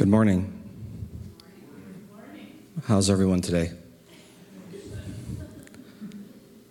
[0.00, 0.50] Good morning.
[2.84, 3.70] How's everyone today?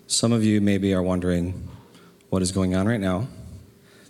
[0.07, 1.69] Some of you maybe are wondering
[2.29, 3.27] what is going on right now.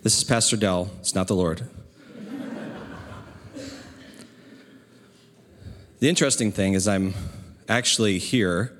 [0.02, 1.68] This is Pastor Dell, it's not the Lord.
[5.98, 7.12] the interesting thing is, I'm
[7.68, 8.74] actually here,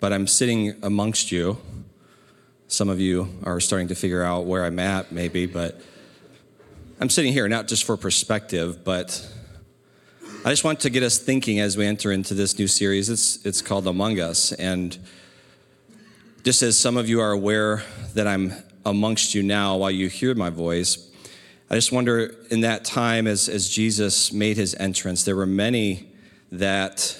[0.00, 1.58] but I'm sitting amongst you.
[2.66, 5.80] Some of you are starting to figure out where I'm at, maybe, but
[6.98, 9.22] I'm sitting here not just for perspective, but
[10.46, 13.10] I just want to get us thinking as we enter into this new series.
[13.10, 14.52] It's, it's called Among Us.
[14.52, 14.96] And
[16.42, 17.82] just as some of you are aware
[18.14, 18.54] that I'm
[18.86, 21.10] amongst you now while you hear my voice,
[21.68, 26.08] I just wonder in that time as, as Jesus made his entrance, there were many
[26.50, 27.18] that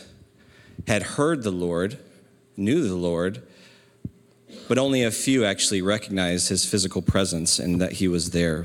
[0.89, 1.99] had heard the Lord,
[2.57, 3.43] knew the Lord,
[4.69, 8.65] but only a few actually recognized his physical presence and that he was there.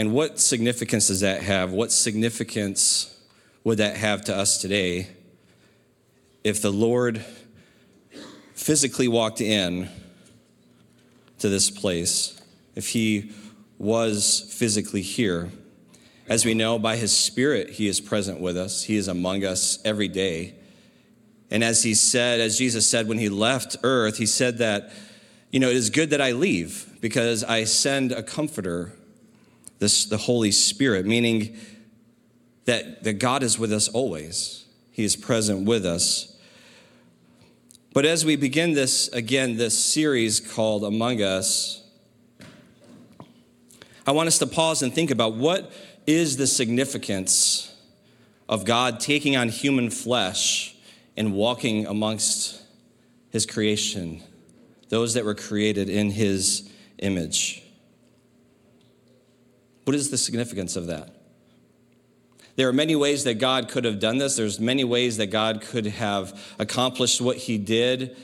[0.00, 1.72] And what significance does that have?
[1.72, 3.14] What significance
[3.64, 5.08] would that have to us today
[6.42, 7.22] if the Lord
[8.54, 9.90] physically walked in
[11.40, 12.40] to this place,
[12.74, 13.32] if he
[13.76, 15.50] was physically here?
[16.30, 19.80] As we know, by his Spirit, he is present with us, he is among us
[19.84, 20.54] every day.
[21.50, 24.92] And as he said, as Jesus said when he left earth, he said that,
[25.50, 28.94] you know, it is good that I leave because I send a comforter
[29.80, 31.56] this, the Holy Spirit, meaning
[32.66, 34.66] that, that God is with us always.
[34.92, 36.36] He is present with us.
[37.92, 41.82] But as we begin this, again, this series called Among Us,
[44.06, 45.72] I want us to pause and think about what
[46.06, 47.74] is the significance
[48.48, 50.76] of God taking on human flesh
[51.16, 52.62] and walking amongst
[53.30, 54.22] his creation,
[54.88, 57.62] those that were created in his image.
[59.84, 61.14] What is the significance of that?
[62.56, 64.36] There are many ways that God could have done this.
[64.36, 68.16] There's many ways that God could have accomplished what he did.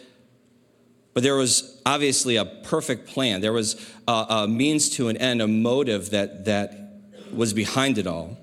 [1.14, 3.40] But there was obviously a perfect plan.
[3.40, 7.00] There was a, a means to an end, a motive that, that
[7.32, 8.36] was behind it all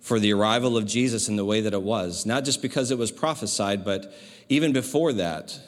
[0.00, 2.24] for the arrival of Jesus in the way that it was.
[2.24, 4.14] Not just because it was prophesied, but
[4.48, 5.58] even before that.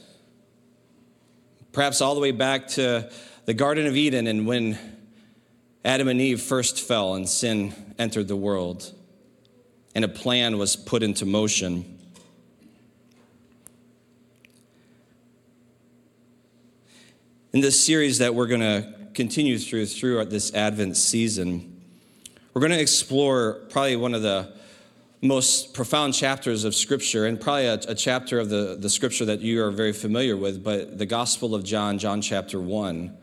[1.72, 3.10] Perhaps all the way back to
[3.46, 4.78] the Garden of Eden and when
[5.84, 8.92] Adam and Eve first fell and sin entered the world,
[9.94, 11.98] and a plan was put into motion.
[17.52, 21.80] In this series that we're going to continue through throughout this Advent season,
[22.52, 24.52] we're going to explore probably one of the
[25.22, 29.40] most profound chapters of Scripture, and probably a, a, chapter of the, the Scripture that
[29.40, 33.16] you are very familiar with, but the Gospel of John, John chapter 1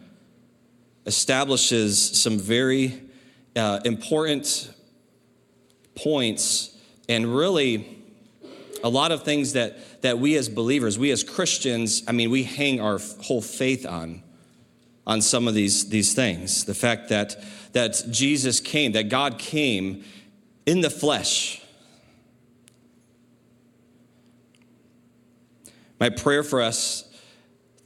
[1.06, 3.02] establishes some very
[3.56, 4.72] uh, important
[5.96, 6.76] points
[7.08, 8.04] and really
[8.84, 12.44] a lot of things that, that we as believers, we as Christians, I mean, we
[12.44, 14.24] hang our whole faith on,
[15.08, 16.66] on some of these, these things.
[16.66, 17.36] The fact that,
[17.74, 20.04] that Jesus came, that God came
[20.66, 21.62] in the flesh.
[26.00, 27.04] My prayer for us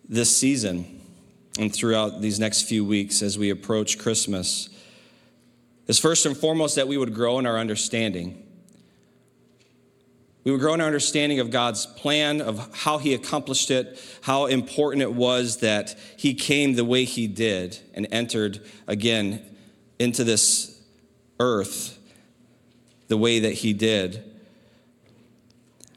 [0.08, 0.99] this season
[1.59, 4.70] and throughout these next few weeks as we approach Christmas
[5.88, 8.47] is first and foremost that we would grow in our understanding.
[10.46, 14.46] We would grow in our understanding of God's plan, of how He accomplished it, how
[14.46, 19.44] important it was that He came the way He did and entered again
[20.00, 20.81] into this
[21.41, 22.00] earth
[23.09, 24.24] the way that He did.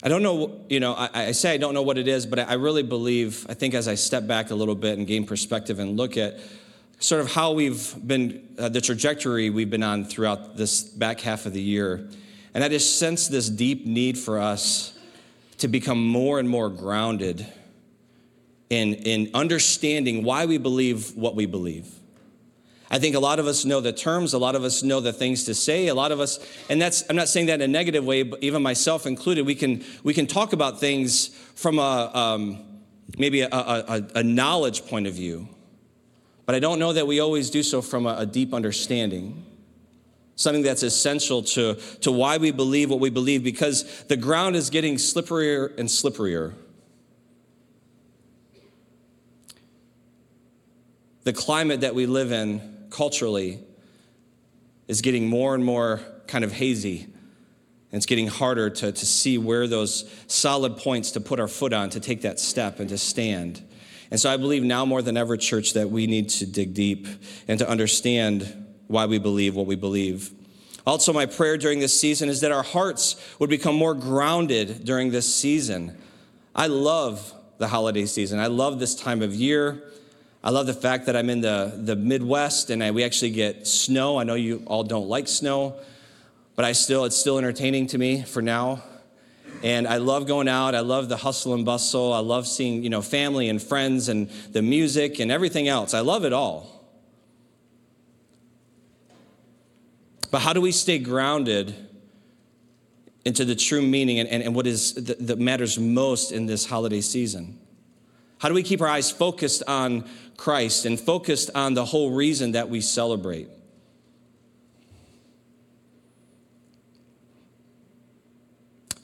[0.05, 2.41] I don't know, you know, I, I, say I don't know what it is, but
[2.41, 5.79] I really believe, I think as I step back a little bit and gain perspective
[5.79, 6.41] and look at
[6.99, 11.47] sort of how we've been, uh, the trajectory we've been on throughout this back half
[11.47, 12.09] of the year.
[12.53, 14.99] And I just sense this deep need for us
[15.59, 17.47] to become more and more grounded
[18.71, 21.87] in, in understanding why we believe what we believe.
[22.93, 25.15] I think a lot of us know the terms, a lot of us know the
[25.15, 27.67] things to say, a lot of us, and that's, I'm not saying that in a
[27.67, 32.11] negative way, but even myself included, we can, we can talk about things from a,
[32.12, 32.62] um,
[33.17, 35.49] maybe a, a, a, knowledge point of view.
[36.44, 39.43] But I don't know that we always do so from a, a deep understanding.
[40.37, 44.69] Something that's essential to, to why we believe what we believe, because the ground is
[44.69, 46.53] getting slipperier and slipperier.
[51.25, 53.61] The climate that we live in culturally
[54.87, 57.03] is getting more and more kind of hazy.
[57.03, 61.73] And it's getting harder to, to see where those solid points to put our foot
[61.73, 63.62] on, to take that step and to stand.
[64.11, 67.06] And so I believe now more than ever, church, that we need to dig deep
[67.49, 70.31] and to understand why we believe what we believe.
[70.87, 75.11] Also, my prayer during this season is that our hearts would become more grounded during
[75.11, 75.97] this season.
[76.55, 78.38] I love the holiday season.
[78.38, 79.83] I love this time of year.
[80.44, 83.67] I love the fact that I'm in the, the Midwest and I, we actually get
[83.67, 84.19] snow.
[84.19, 85.77] I know you all don't like snow,
[86.56, 88.83] but I still, it's still entertaining to me for now.
[89.62, 90.75] And I love going out.
[90.75, 92.12] I love the hustle and bustle.
[92.12, 95.94] I love seeing, you know, family and friends and the music and everything else.
[95.94, 96.83] I love it all.
[100.33, 101.75] But how do we stay grounded
[103.25, 107.00] into the true meaning and, and, and what is that matters most in this holiday
[107.00, 107.61] season?
[108.43, 112.53] How do we keep our eyes focused on Christ and focused on the whole reason
[112.53, 113.49] that we celebrate?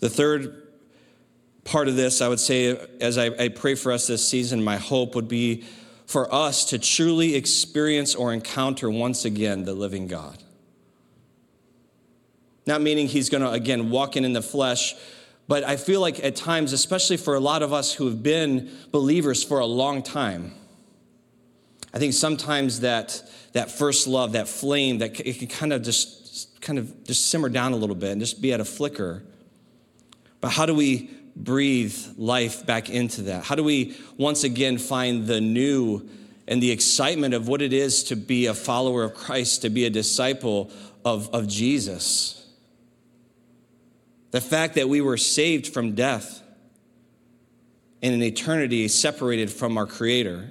[0.01, 0.61] The third
[1.63, 4.77] part of this, I would say, as I, I, pray for us this season, my
[4.77, 5.63] hope would be
[6.07, 10.43] for us to truly experience or encounter once again the living God.
[12.67, 14.97] Not meaning he's going to, again, walk in in the flesh,
[15.49, 18.71] but I feel like at times, especially for a lot of us who have been
[18.93, 20.53] believers for a long time,
[21.93, 23.23] I think sometimes that,
[23.55, 27.49] that first love, that flame, that it can kind of just kind of just simmer
[27.49, 29.23] down a little bit and just be at a flicker.
[30.41, 33.45] But how do we breathe life back into that?
[33.45, 36.09] How do we once again find the new
[36.47, 39.87] and the excitement of what it is to be a follower of Christ, to be
[39.87, 40.71] a disciple
[41.05, 42.39] of, of Jesus?
[44.31, 46.43] The fact that we were saved from death
[48.03, 50.51] and an eternity separated from our Creator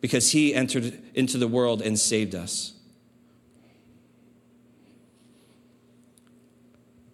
[0.00, 2.72] because He entered into the world and saved us.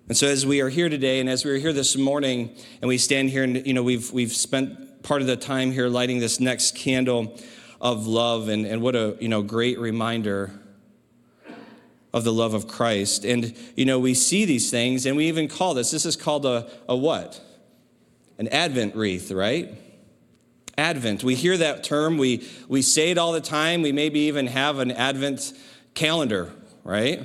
[0.08, 2.88] And so, as we are here today, and as we are here this morning, and
[2.88, 6.18] we stand here, and you know, we've we've spent part of the time here lighting
[6.18, 7.38] this next candle
[7.80, 10.50] of love, and, and what a you know great reminder
[12.12, 13.24] of the love of Christ.
[13.24, 16.44] And, you know, we see these things and we even call this, this is called
[16.44, 17.40] a, a what?
[18.38, 19.70] An Advent wreath, right?
[20.76, 21.22] Advent.
[21.22, 23.82] We hear that term, we, we say it all the time.
[23.82, 25.52] We maybe even have an Advent
[25.94, 26.52] calendar,
[26.84, 27.20] right?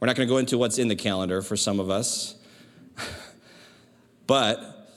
[0.00, 2.34] We're not going to go into what's in the calendar for some of us.
[4.26, 4.90] but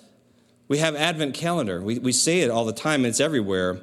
[0.68, 1.82] we have Advent calendar.
[1.82, 3.82] We, we say it all the time, it's everywhere.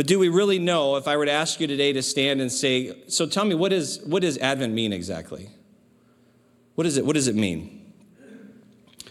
[0.00, 2.50] But do we really know if I were to ask you today to stand and
[2.50, 5.50] say, so tell me, what, is, what does Advent mean exactly?
[6.74, 7.92] What, is it, what does it mean?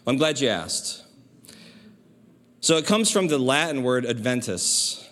[0.07, 1.03] I'm glad you asked.
[2.59, 5.07] So it comes from the Latin word adventus,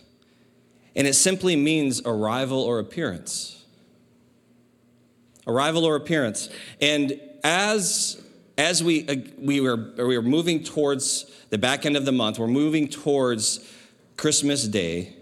[0.96, 3.64] and it simply means arrival or appearance.
[5.46, 6.50] Arrival or appearance.
[6.82, 8.20] And as,
[8.58, 12.40] as we, uh, we, were, we were moving towards the back end of the month,
[12.40, 13.60] we're moving towards
[14.16, 15.14] Christmas Day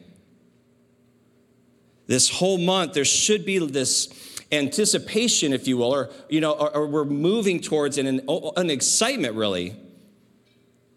[2.08, 4.10] this whole month, there should be this
[4.52, 9.36] anticipation, if you will, or, you know, or, or we're moving towards an, an excitement,
[9.36, 9.76] really.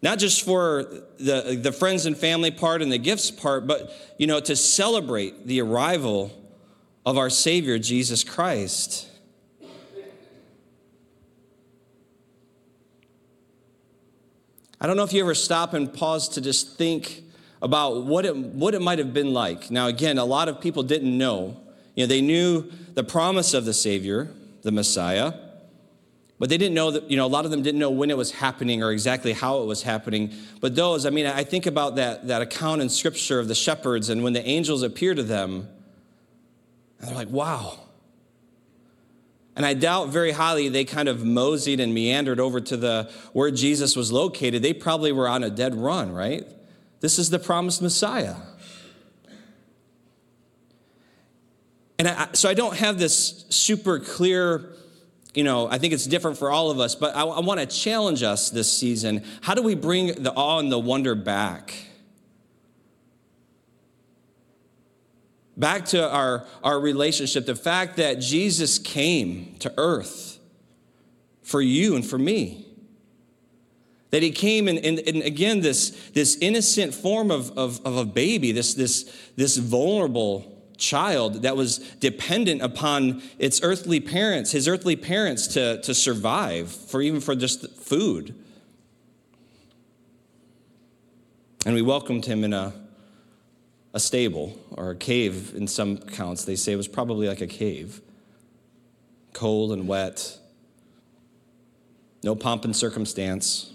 [0.00, 0.84] Not just for
[1.18, 5.46] the, the friends and family part and the gifts part, but, you know, to celebrate
[5.46, 6.30] the arrival
[7.04, 9.08] of our Savior, Jesus Christ.
[14.80, 17.24] I don't know if you ever stop and pause to just think
[17.60, 19.70] about what it, what it might have been like.
[19.70, 21.56] Now, again, a lot of people didn't know.
[21.94, 24.28] You know, they knew the promise of the Savior,
[24.62, 25.32] the Messiah,
[26.38, 28.16] but they didn't know that, you know, a lot of them didn't know when it
[28.16, 30.32] was happening or exactly how it was happening.
[30.60, 34.08] But those, I mean, I think about that, that account in Scripture of the shepherds
[34.08, 35.68] and when the angels appear to them,
[37.00, 37.78] and they're like, wow.
[39.56, 43.50] And I doubt very highly they kind of moseyed and meandered over to the where
[43.50, 44.62] Jesus was located.
[44.62, 46.46] They probably were on a dead run, right?
[47.00, 48.36] This is the promised Messiah.
[51.98, 54.72] And I, so I don't have this super clear,
[55.34, 57.66] you know, I think it's different for all of us, but I, I want to
[57.66, 59.24] challenge us this season.
[59.40, 61.74] How do we bring the awe and the wonder back?
[65.56, 70.38] Back to our, our relationship, the fact that Jesus came to earth
[71.42, 72.67] for you and for me.
[74.10, 78.04] That he came in, in, in, again, this, this innocent form of, of, of a
[78.04, 79.04] baby, this, this,
[79.36, 85.92] this vulnerable child that was dependent upon its earthly parents, his earthly parents to, to
[85.92, 88.34] survive, for even for just food.
[91.66, 92.72] And we welcomed him in a,
[93.92, 96.44] a stable or a cave in some accounts.
[96.44, 98.00] They say it was probably like a cave,
[99.34, 100.38] cold and wet,
[102.22, 103.74] no pomp and circumstance.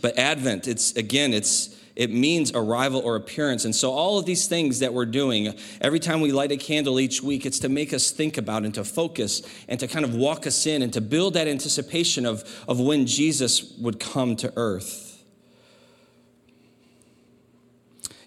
[0.00, 3.64] But Advent, it's again, it's it means arrival or appearance.
[3.64, 6.98] And so, all of these things that we're doing, every time we light a candle
[6.98, 10.14] each week, it's to make us think about and to focus and to kind of
[10.14, 14.52] walk us in and to build that anticipation of, of when Jesus would come to
[14.56, 15.09] earth.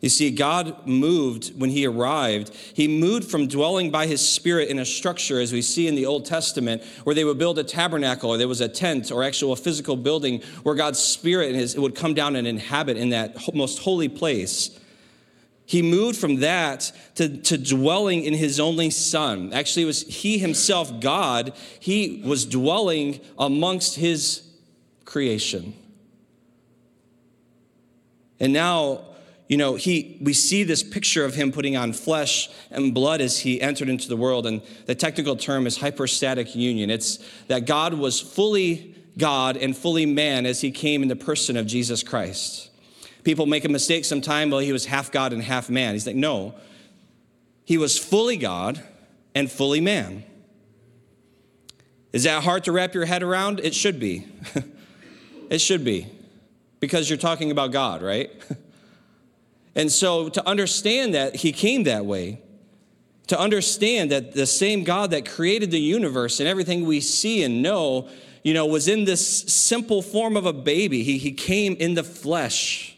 [0.03, 2.53] You see, God moved when he arrived.
[2.73, 6.05] He moved from dwelling by his spirit in a structure, as we see in the
[6.05, 9.55] Old Testament, where they would build a tabernacle or there was a tent or actual
[9.55, 14.09] physical building where God's spirit his, would come down and inhabit in that most holy
[14.09, 14.77] place.
[15.65, 19.53] He moved from that to, to dwelling in his only son.
[19.53, 24.41] Actually, it was he himself, God, he was dwelling amongst his
[25.05, 25.73] creation.
[28.41, 29.12] And now
[29.53, 33.37] you know, he, we see this picture of him putting on flesh and blood as
[33.37, 34.47] he entered into the world.
[34.47, 36.89] And the technical term is hypostatic union.
[36.89, 37.19] It's
[37.49, 41.67] that God was fully God and fully man as he came in the person of
[41.67, 42.71] Jesus Christ.
[43.23, 45.93] People make a mistake sometimes, well, he was half God and half man.
[45.93, 46.55] He's like, no,
[47.63, 48.81] he was fully God
[49.35, 50.23] and fully man.
[52.11, 53.59] Is that hard to wrap your head around?
[53.59, 54.25] It should be.
[55.51, 56.07] it should be.
[56.79, 58.31] Because you're talking about God, right?
[59.75, 62.41] And so to understand that he came that way,
[63.27, 67.61] to understand that the same God that created the universe and everything we see and
[67.61, 68.09] know,
[68.43, 71.03] you know, was in this simple form of a baby.
[71.03, 72.97] He, he came in the flesh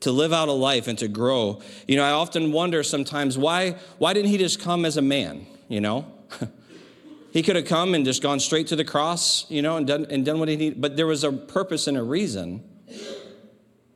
[0.00, 1.60] to live out a life and to grow.
[1.86, 5.46] You know, I often wonder sometimes why, why didn't he just come as a man,
[5.68, 6.06] you know?
[7.32, 10.06] he could have come and just gone straight to the cross, you know, and done,
[10.08, 10.80] and done what he needed.
[10.80, 12.64] But there was a purpose and a reason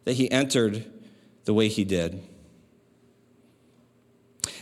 [0.05, 0.85] that he entered
[1.45, 2.23] the way he did.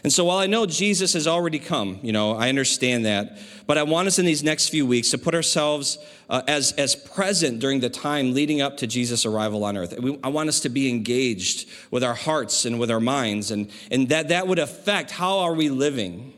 [0.04, 3.78] And so while I know Jesus has already come, you know, I understand that, but
[3.78, 5.96] I want us in these next few weeks to put ourselves
[6.28, 9.96] uh, as, as present during the time leading up to Jesus' arrival on earth.
[10.00, 13.70] We, I want us to be engaged with our hearts and with our minds, and,
[13.92, 16.34] and that, that would affect how are we living?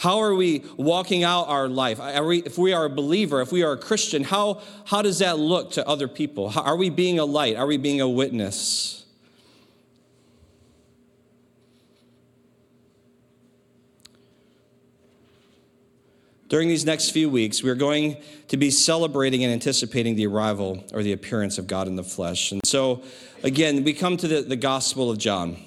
[0.00, 2.00] How are we walking out our life?
[2.24, 5.38] We, if we are a believer, if we are a Christian, how, how does that
[5.38, 6.48] look to other people?
[6.48, 7.56] How, are we being a light?
[7.56, 9.04] Are we being a witness?
[16.48, 18.16] During these next few weeks, we're going
[18.48, 22.52] to be celebrating and anticipating the arrival or the appearance of God in the flesh.
[22.52, 23.02] And so,
[23.42, 25.58] again, we come to the, the Gospel of John.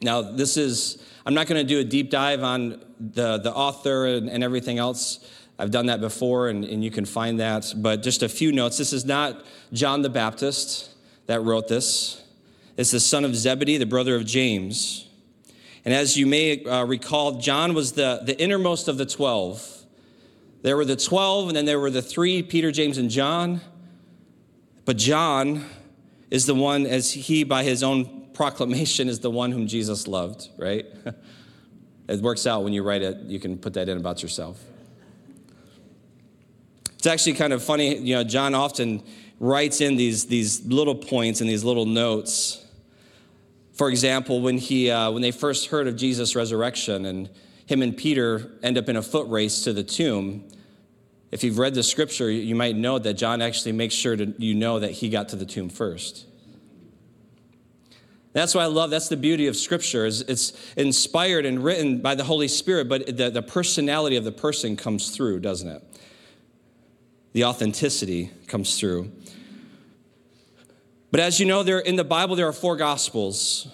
[0.00, 4.06] Now, this is, I'm not going to do a deep dive on the, the author
[4.06, 5.20] and, and everything else.
[5.58, 7.72] I've done that before, and, and you can find that.
[7.76, 8.76] But just a few notes.
[8.76, 10.90] This is not John the Baptist
[11.26, 12.22] that wrote this.
[12.76, 15.08] It's the son of Zebedee, the brother of James.
[15.84, 19.84] And as you may uh, recall, John was the, the innermost of the 12.
[20.62, 23.60] There were the 12, and then there were the three Peter, James, and John.
[24.84, 25.64] But John
[26.30, 30.48] is the one, as he, by his own proclamation, is the one whom Jesus loved,
[30.58, 30.86] right?
[32.08, 34.62] It works out when you write it, you can put that in about yourself.
[36.94, 39.02] It's actually kind of funny, you know, John often
[39.40, 42.64] writes in these, these little points and these little notes.
[43.72, 47.28] For example, when, he, uh, when they first heard of Jesus' resurrection and
[47.66, 50.48] him and Peter end up in a foot race to the tomb,
[51.32, 54.54] if you've read the scripture, you might know that John actually makes sure to, you
[54.54, 56.24] know that he got to the tomb first.
[58.36, 62.14] That's why I love, that's the beauty of Scripture, is it's inspired and written by
[62.14, 65.82] the Holy Spirit, but the, the personality of the person comes through, doesn't it?
[67.32, 69.10] The authenticity comes through.
[71.10, 73.68] But as you know, there in the Bible there are four gospels.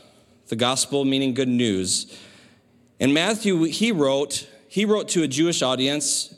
[0.46, 2.16] The gospel meaning good news.
[3.00, 6.36] And Matthew, he wrote, he wrote to a Jewish audience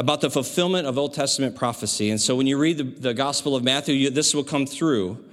[0.00, 2.10] about the fulfillment of Old Testament prophecy.
[2.10, 5.24] And so when you read the, the Gospel of Matthew, you, this will come through.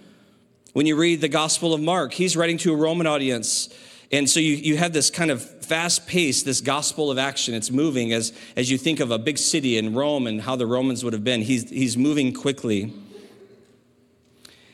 [0.74, 3.70] When you read the Gospel of Mark, he's writing to a Roman audience.
[4.12, 7.54] And so you, you have this kind of fast pace, this gospel of action.
[7.54, 10.66] It's moving as, as you think of a big city in Rome and how the
[10.66, 11.44] Romans would have been.
[11.44, 12.92] He's, he's moving quickly.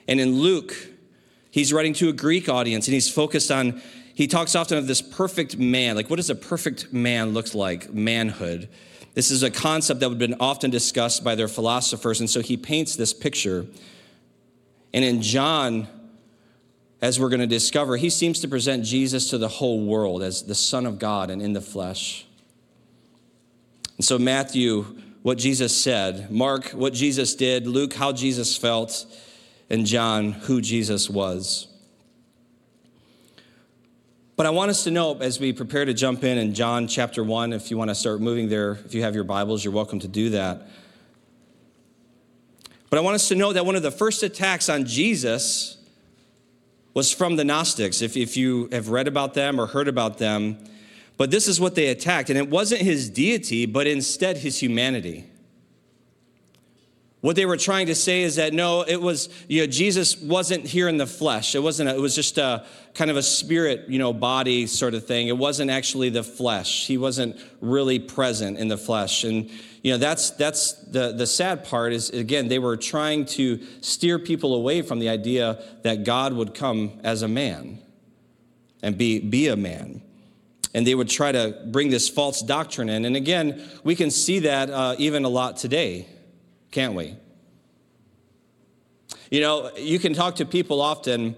[0.08, 0.74] And in Luke,
[1.52, 3.82] he's writing to a Greek audience and he's focused on,
[4.16, 5.98] he talks often of this perfect man.
[5.98, 7.94] Like, what does a perfect man look like?
[7.94, 8.70] Manhood.
[9.16, 12.22] This is a concept that would have been often discussed by their philosophers.
[12.22, 13.66] And so he paints this picture
[14.94, 15.88] and in John,
[17.02, 20.44] as we're going to discover, he seems to present Jesus to the whole world as
[20.44, 22.26] the Son of God and in the flesh.
[23.98, 24.84] And so, Matthew,
[25.22, 29.06] what Jesus said, Mark, what Jesus did, Luke, how Jesus felt,
[29.70, 31.68] and John, who Jesus was.
[34.36, 37.26] But I want us to know as we prepare to jump in in John chapter
[37.26, 40.00] 1, if you want to start moving there, if you have your Bibles, you're welcome
[40.00, 40.70] to do that.
[42.90, 45.78] But I want us to know that one of the first attacks on Jesus
[46.94, 50.58] was from the Gnostics, if, if you have read about them or heard about them.
[51.18, 52.30] But this is what they attacked.
[52.30, 55.29] And it wasn't his deity, but instead his humanity.
[57.22, 60.66] What they were trying to say is that no, it was, you know, Jesus wasn't
[60.66, 61.54] here in the flesh.
[61.54, 64.94] It wasn't, a, it was just a kind of a spirit, you know, body sort
[64.94, 65.28] of thing.
[65.28, 66.88] It wasn't actually the flesh.
[66.88, 69.26] He wasn't really present in the flesh.
[69.26, 69.50] And,
[69.84, 74.18] you know, that's, that's the, the sad part is, again, they were trying to steer
[74.18, 77.80] people away from the idea that God would come as a man
[78.82, 80.02] and be, be a man.
[80.74, 83.04] And they would try to bring this false doctrine in.
[83.04, 86.08] And again, we can see that uh, even a lot today
[86.72, 87.16] can't we?
[89.32, 91.36] You know, you can talk to people often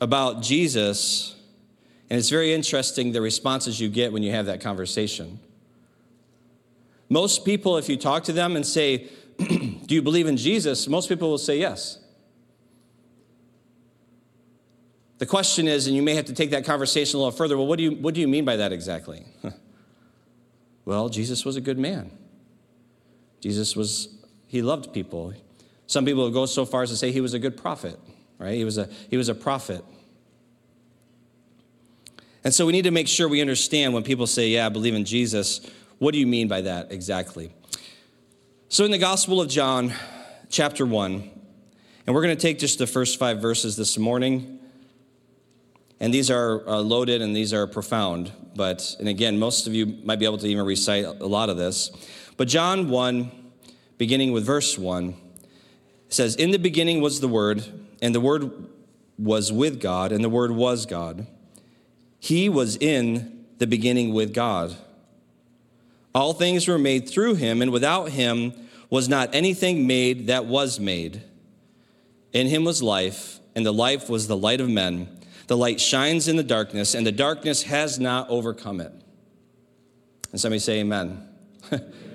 [0.00, 1.36] about Jesus,
[2.08, 5.40] and it's very interesting the responses you get when you have that conversation.
[7.08, 9.08] Most people, if you talk to them and say,
[9.38, 10.88] Do you believe in Jesus?
[10.88, 11.98] Most people will say yes.
[15.18, 17.66] The question is, and you may have to take that conversation a little further well,
[17.66, 19.24] what do you, what do you mean by that exactly?
[20.84, 22.12] well, Jesus was a good man.
[23.40, 24.08] Jesus was,
[24.46, 25.32] he loved people.
[25.86, 27.98] Some people will go so far as to say he was a good prophet,
[28.38, 28.54] right?
[28.54, 29.84] He was a, he was a prophet.
[32.44, 34.94] And so we need to make sure we understand when people say, yeah, I believe
[34.94, 35.60] in Jesus,
[35.98, 37.52] what do you mean by that exactly?
[38.68, 39.92] So in the Gospel of John,
[40.48, 41.30] chapter 1,
[42.06, 44.60] and we're going to take just the first five verses this morning.
[46.00, 48.32] And these are uh, loaded and these are profound.
[48.56, 51.58] But, and again, most of you might be able to even recite a lot of
[51.58, 51.90] this.
[52.38, 53.30] But John 1,
[53.98, 55.14] beginning with verse 1,
[56.08, 57.64] says, In the beginning was the Word,
[58.00, 58.68] and the Word
[59.18, 61.26] was with God, and the Word was God.
[62.20, 64.76] He was in the beginning with God.
[66.14, 68.52] All things were made through him, and without him
[68.88, 71.22] was not anything made that was made.
[72.32, 75.08] In him was life, and the life was the light of men.
[75.48, 78.92] The light shines in the darkness, and the darkness has not overcome it.
[80.30, 81.26] And somebody say, Amen.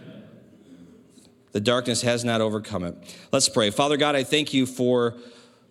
[1.53, 2.95] The darkness has not overcome it.
[3.31, 3.69] Let's pray.
[3.69, 5.15] Father God, I thank you for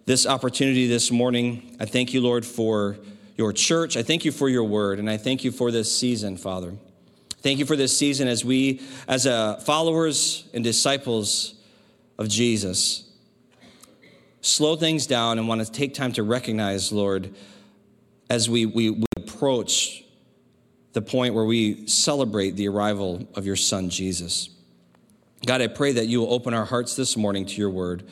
[0.07, 1.77] this opportunity this morning.
[1.81, 2.97] I thank you, Lord, for
[3.37, 3.97] your church.
[3.97, 6.75] I thank you for your word, and I thank you for this season, Father.
[7.38, 11.55] Thank you for this season as we, as uh, followers and disciples
[12.16, 13.11] of Jesus,
[14.40, 17.35] slow things down and want to take time to recognize, Lord,
[18.31, 20.05] as we, we, we approach
[20.92, 24.49] the point where we celebrate the arrival of your Son, Jesus.
[25.44, 28.05] God, I pray that you will open our hearts this morning to your word.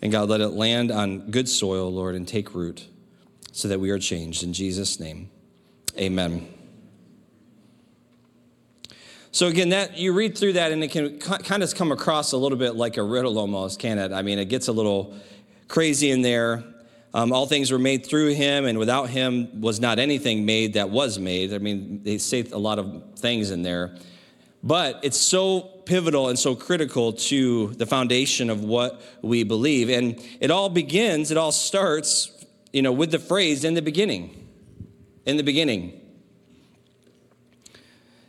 [0.00, 2.88] And God, let it land on good soil, Lord, and take root
[3.52, 4.42] so that we are changed.
[4.42, 5.30] In Jesus' name,
[5.96, 6.48] amen.
[9.30, 12.36] So again, that you read through that and it can kind of come across a
[12.36, 14.12] little bit like a riddle almost, can it?
[14.12, 15.14] I mean, it gets a little
[15.68, 16.64] crazy in there.
[17.14, 20.88] Um, all things were made through him, and without him was not anything made that
[20.88, 21.52] was made.
[21.52, 23.94] I mean, they say a lot of things in there.
[24.62, 29.88] But it's so pivotal and so critical to the foundation of what we believe.
[29.88, 34.48] And it all begins, it all starts, you know, with the phrase in the beginning.
[35.26, 36.00] In the beginning.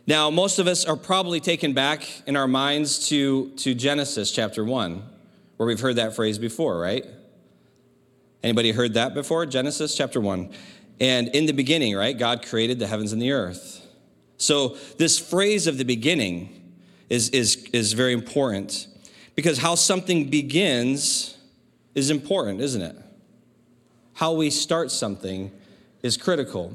[0.06, 4.62] Now, most of us are probably taken back in our minds to, to Genesis chapter
[4.62, 5.02] 1,
[5.56, 7.06] where we've heard that phrase before, right?
[8.42, 9.46] Anybody heard that before?
[9.46, 10.50] Genesis chapter 1.
[11.00, 13.83] And in the beginning, right, God created the heavens and the earth.
[14.36, 16.72] So, this phrase of the beginning
[17.08, 18.88] is, is, is very important
[19.34, 21.36] because how something begins
[21.94, 22.96] is important, isn't it?
[24.14, 25.52] How we start something
[26.02, 26.72] is critical.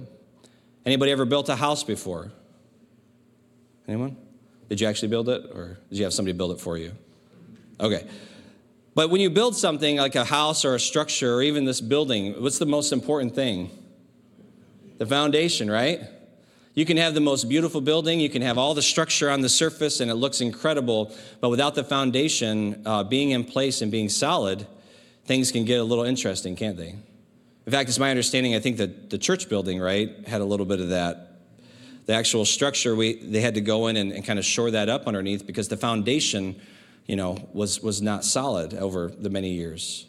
[0.86, 2.32] Anybody ever built a house before?
[3.88, 4.18] Anyone?
[4.70, 6.92] Did you actually build it or did you have somebody build it for you?
[7.80, 8.08] Okay.
[8.94, 12.42] But when you build something like a house or a structure or even this building,
[12.42, 13.72] what's the most important thing?
[14.98, 16.02] The foundation, right?
[16.80, 19.50] You can have the most beautiful building, you can have all the structure on the
[19.50, 24.08] surface, and it looks incredible, but without the foundation uh, being in place and being
[24.08, 24.66] solid,
[25.26, 26.96] things can get a little interesting, can't they?
[27.66, 30.66] In fact, it's my understanding, I think that the church building, right, had a little
[30.66, 31.42] bit of that.
[32.06, 34.88] The actual structure, we, they had to go in and, and kind of shore that
[34.88, 36.62] up underneath because the foundation,
[37.08, 40.06] you know, was, was not solid over the many years.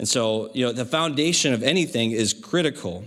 [0.00, 3.04] And so, you know, the foundation of anything is critical.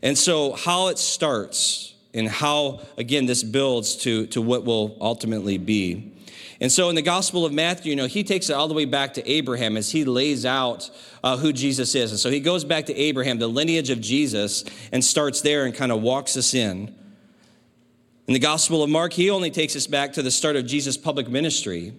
[0.00, 5.58] And so, how it starts and how, again, this builds to, to what will ultimately
[5.58, 6.12] be.
[6.60, 8.86] And so in the Gospel of Matthew, you know, he takes it all the way
[8.86, 10.90] back to Abraham as he lays out
[11.22, 12.10] uh, who Jesus is.
[12.10, 15.74] And so he goes back to Abraham, the lineage of Jesus, and starts there and
[15.74, 16.94] kind of walks us in.
[18.26, 20.96] In the Gospel of Mark, he only takes us back to the start of Jesus'
[20.96, 21.92] public ministry.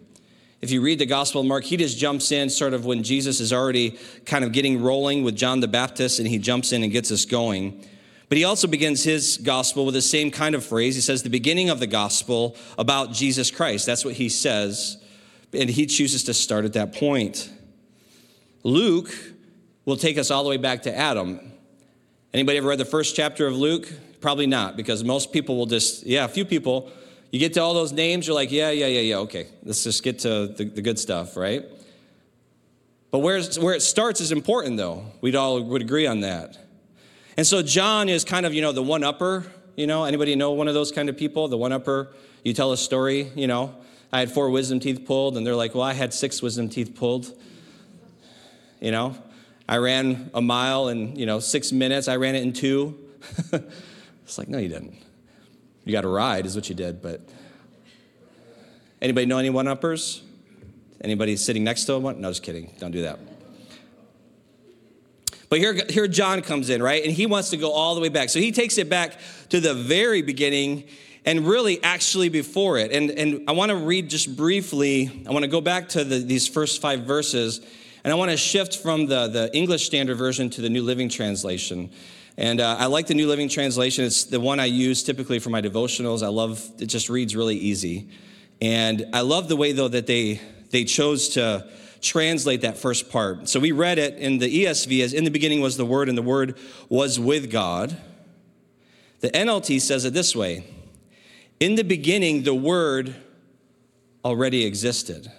[0.59, 3.39] If you read the Gospel of Mark, he just jumps in sort of when Jesus
[3.39, 6.91] is already kind of getting rolling with John the Baptist, and he jumps in and
[6.91, 7.85] gets us going.
[8.29, 10.95] But he also begins his gospel with the same kind of phrase.
[10.95, 13.85] He says, the beginning of the gospel about Jesus Christ.
[13.85, 14.97] That's what he says.
[15.53, 17.49] And he chooses to start at that point.
[18.63, 19.09] Luke
[19.85, 21.39] will take us all the way back to Adam.
[22.33, 23.89] Anybody ever read the first chapter of Luke?
[24.19, 26.91] Probably not, because most people will just, yeah, a few people,
[27.31, 30.03] you get to all those names, you're like, yeah, yeah, yeah, yeah, okay, let's just
[30.03, 31.63] get to the, the good stuff, right?
[33.09, 35.05] But where, where it starts is important, though.
[35.21, 36.57] We'd all would agree on that.
[37.37, 39.45] And so John is kind of, you know, the one upper,
[39.75, 41.47] you know, anybody know one of those kind of people?
[41.47, 42.11] The one upper,
[42.43, 43.75] you tell a story, you know,
[44.11, 46.95] I had four wisdom teeth pulled, and they're like, well, I had six wisdom teeth
[46.95, 47.31] pulled.
[48.79, 49.15] You know,
[49.69, 52.07] I ran a mile in, you know, six minutes.
[52.07, 52.97] I ran it in two.
[54.23, 54.95] it's like, no, you didn't.
[55.85, 57.21] You got a ride, is what you did, but
[58.99, 60.23] anybody know any one uppers?
[61.01, 62.19] Anybody sitting next to one?
[62.19, 62.73] No, just kidding.
[62.79, 63.19] Don't do that.
[65.49, 67.03] But here, here John comes in, right?
[67.03, 68.29] And he wants to go all the way back.
[68.29, 69.17] So he takes it back
[69.49, 70.83] to the very beginning
[71.25, 72.91] and really actually before it.
[72.91, 76.19] And, and I want to read just briefly, I want to go back to the,
[76.19, 77.61] these first five verses,
[78.03, 81.09] and I want to shift from the, the English Standard Version to the New Living
[81.09, 81.91] Translation.
[82.37, 84.05] And uh, I like the New Living Translation.
[84.05, 86.23] It's the one I use typically for my devotionals.
[86.23, 88.09] I love it; just reads really easy,
[88.61, 91.67] and I love the way though that they they chose to
[92.07, 93.49] translate that first part.
[93.49, 96.17] So we read it in the ESV as in the beginning was the Word, and
[96.17, 96.57] the Word
[96.89, 97.97] was with God.
[99.19, 100.63] The NLT says it this way
[101.59, 103.15] In the beginning, the Word
[104.23, 105.31] already existed.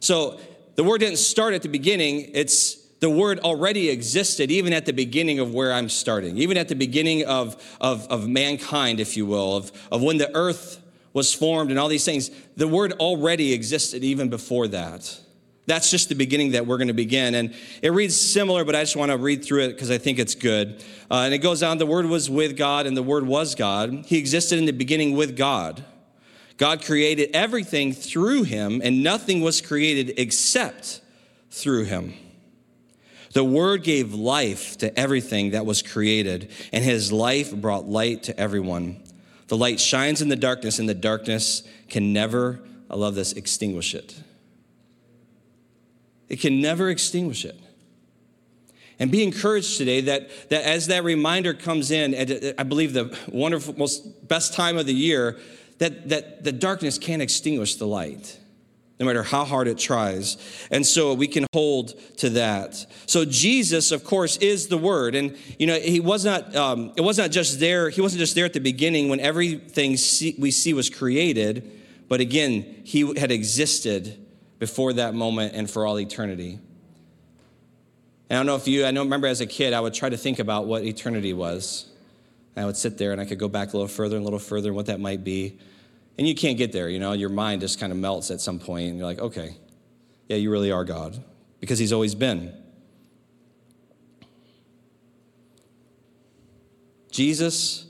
[0.00, 0.40] So
[0.74, 4.92] the Word didn't start at the beginning, it's the word already existed even at the
[4.92, 9.26] beginning of where I'm starting, even at the beginning of, of, of mankind, if you
[9.26, 10.80] will, of, of when the earth
[11.12, 15.18] was formed and all these things, the word already existed even before that.
[15.66, 17.34] That's just the beginning that we're going to begin.
[17.34, 20.18] And it reads similar, but I just want to read through it because I think
[20.18, 20.82] it's good.
[21.10, 24.04] Uh, and it goes on the Word was with God, and the Word was God.
[24.06, 25.84] He existed in the beginning with God.
[26.56, 31.00] God created everything through him, and nothing was created except
[31.50, 32.14] through him.
[33.32, 38.38] The Word gave life to everything that was created, and his life brought light to
[38.38, 39.00] everyone.
[39.52, 43.94] The light shines in the darkness, and the darkness can never, I love this, extinguish
[43.94, 44.18] it.
[46.30, 47.60] It can never extinguish it.
[48.98, 53.14] And be encouraged today that, that as that reminder comes in, at, I believe the
[53.28, 55.38] wonderful, most best time of the year,
[55.80, 58.38] that, that the darkness can't extinguish the light
[59.02, 60.36] no matter how hard it tries.
[60.70, 62.86] And so we can hold to that.
[63.06, 66.54] So Jesus, of course, is the Word, and you know he was not.
[66.54, 67.90] Um, it was not just there.
[67.90, 71.68] He wasn't just there at the beginning when everything see, we see was created,
[72.08, 74.24] but again, he had existed
[74.60, 76.60] before that moment and for all eternity.
[78.30, 78.86] And I don't know if you.
[78.86, 79.02] I know.
[79.02, 81.86] Remember, as a kid, I would try to think about what eternity was.
[82.56, 84.38] I would sit there and I could go back a little further and a little
[84.38, 85.58] further and what that might be.
[86.18, 88.58] And you can't get there, you know, your mind just kind of melts at some
[88.58, 89.56] point, and you're like, okay,
[90.28, 91.22] yeah, you really are God,
[91.60, 92.54] because He's always been.
[97.10, 97.86] Jesus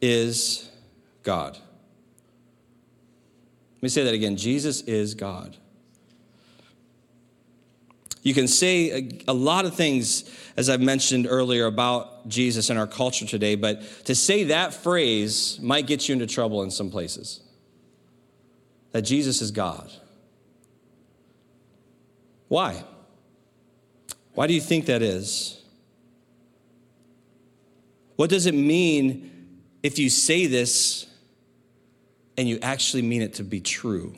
[0.00, 0.68] is
[1.22, 1.54] God.
[3.76, 5.56] Let me say that again Jesus is God.
[8.22, 12.78] You can say a, a, lot of things, as I've mentioned earlier, about Jesus in
[12.78, 16.90] our culture today, but to say that phrase might get you into trouble in some
[16.90, 17.40] places.
[18.92, 19.92] That Jesus is God.
[22.48, 22.84] Why?
[24.32, 25.62] Why do you think that is?
[28.16, 31.06] What does it mean if you say this
[32.38, 34.14] and you actually mean it to be true?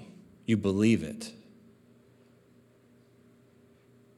[0.46, 1.33] You believe it.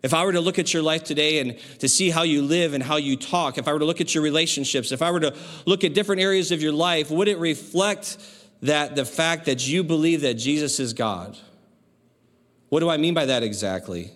[0.03, 2.73] If I were to look at your life today and to see how you live
[2.73, 5.21] and how you talk, if I were to look at your relationships, if I were
[5.21, 5.35] to
[5.67, 8.17] look at different areas of your life, would it reflect
[8.63, 11.37] that the fact that you believe that Jesus is God?
[12.71, 14.13] What do I mean by that exactly?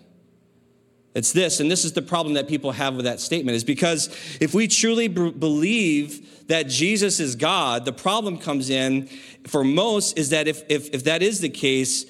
[1.14, 4.08] It's this, and this is the problem that people have with that statement, is because
[4.40, 9.08] if we truly b- believe that Jesus is God, the problem comes in
[9.46, 12.04] for most is that if, if, if that is the case,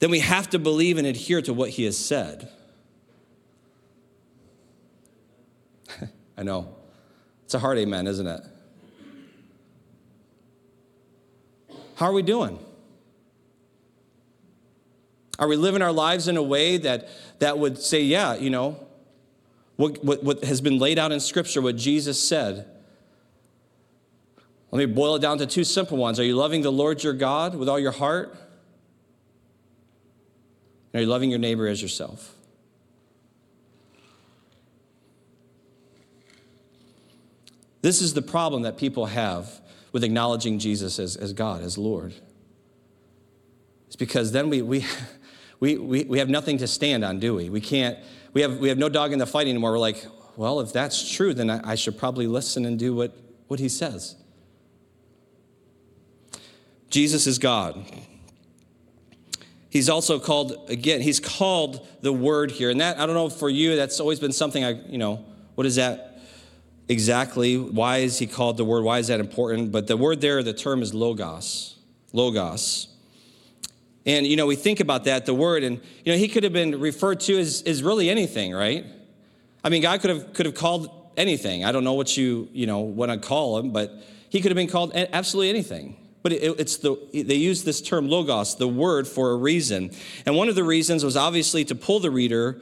[0.00, 2.48] then we have to believe and adhere to what he has said.
[6.36, 6.74] I know.
[7.44, 8.40] It's a hard amen, isn't it?
[11.96, 12.58] How are we doing?
[15.38, 17.08] Are we living our lives in a way that,
[17.40, 18.78] that would say, yeah, you know,
[19.76, 22.66] what, what, what has been laid out in Scripture, what Jesus said?
[24.70, 26.18] Let me boil it down to two simple ones.
[26.18, 28.36] Are you loving the Lord your God with all your heart?
[30.92, 32.34] And are you loving your neighbor as yourself?
[37.84, 39.60] This is the problem that people have
[39.92, 42.14] with acknowledging Jesus as, as God, as Lord.
[43.88, 44.86] It's because then we, we,
[45.60, 47.50] we, we, we have nothing to stand on, do we?
[47.50, 47.98] We can't,
[48.32, 49.72] we have, we have no dog in the fight anymore.
[49.72, 50.02] We're like,
[50.34, 53.14] well, if that's true, then I, I should probably listen and do what,
[53.48, 54.16] what he says.
[56.88, 57.84] Jesus is God.
[59.68, 62.70] He's also called, again, he's called the Word here.
[62.70, 65.22] And that, I don't know, for you, that's always been something I, you know,
[65.54, 66.13] what is that
[66.88, 67.56] exactly.
[67.58, 68.84] Why is he called the word?
[68.84, 69.72] Why is that important?
[69.72, 71.76] But the word there, the term is logos.
[72.12, 72.88] Logos.
[74.06, 76.52] And, you know, we think about that, the word, and, you know, he could have
[76.52, 78.84] been referred to as, as really anything, right?
[79.62, 81.64] I mean, God could have, could have called anything.
[81.64, 83.90] I don't know what you, you know, want to call him, but
[84.28, 85.96] he could have been called absolutely anything.
[86.22, 89.90] But it, it's the, they use this term logos, the word, for a reason.
[90.26, 92.60] And one of the reasons was obviously to pull the reader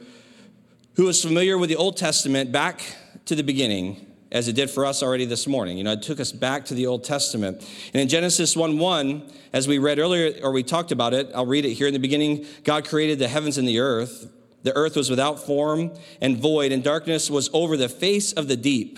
[0.95, 2.83] who was familiar with the Old Testament back
[3.25, 5.77] to the beginning as it did for us already this morning.
[5.77, 7.59] You know, it took us back to the Old Testament.
[7.93, 11.45] And in Genesis 1 1, as we read earlier, or we talked about it, I'll
[11.45, 11.87] read it here.
[11.87, 14.27] In the beginning, God created the heavens and the earth.
[14.63, 18.57] The earth was without form and void, and darkness was over the face of the
[18.57, 18.97] deep.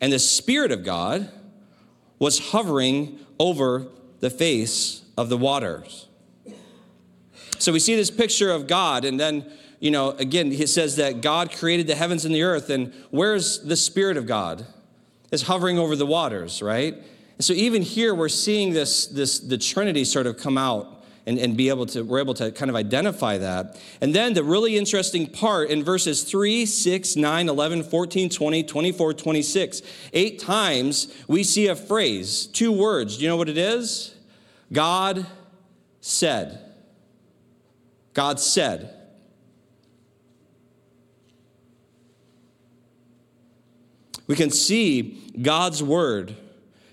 [0.00, 1.30] And the Spirit of God
[2.18, 3.86] was hovering over
[4.20, 6.08] the face of the waters.
[7.58, 9.50] So we see this picture of God, and then
[9.86, 13.60] you know, again, he says that God created the heavens and the earth, and where's
[13.60, 14.66] the Spirit of God?
[15.30, 16.92] Is hovering over the waters, right?
[16.92, 21.38] And so even here, we're seeing this, this the Trinity sort of come out and,
[21.38, 23.80] and be able to, we're able to kind of identify that.
[24.00, 29.14] And then the really interesting part in verses 3, 6, 9, 11, 14, 20, 24,
[29.14, 29.82] 26,
[30.14, 33.18] eight times we see a phrase, two words.
[33.18, 34.16] Do you know what it is?
[34.72, 35.26] God
[36.00, 36.74] said.
[38.14, 38.95] God said.
[44.26, 46.34] We can see God's word,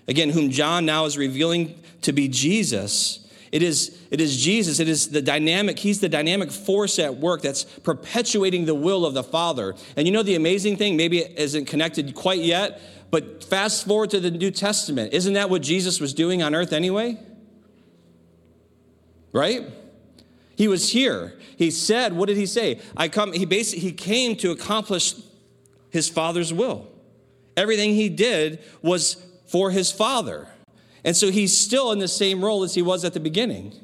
[0.06, 3.26] again, whom John now is revealing to be Jesus.
[3.50, 4.80] It is, it is Jesus.
[4.80, 9.14] It is the dynamic, he's the dynamic force at work that's perpetuating the will of
[9.14, 9.74] the Father.
[9.96, 14.10] And you know the amazing thing, maybe it isn't connected quite yet, but fast forward
[14.10, 15.12] to the New Testament.
[15.12, 17.18] Isn't that what Jesus was doing on earth anyway?
[19.32, 19.68] Right?
[20.56, 21.34] He was here.
[21.56, 22.80] He said, what did he say?
[22.96, 25.14] I come, he basically he came to accomplish
[25.90, 26.88] his father's will.
[27.56, 30.48] Everything he did was for his father.
[31.04, 33.74] And so he's still in the same role as he was at the beginning.